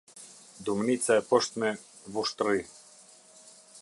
[0.69, 1.69] Dumnica e Poshtme,
[2.17, 2.65] Vushtrri